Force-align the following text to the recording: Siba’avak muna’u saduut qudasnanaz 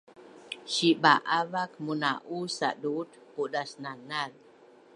Siba’avak 0.73 1.71
muna’u 1.85 2.37
saduut 2.57 3.11
qudasnanaz 3.33 4.33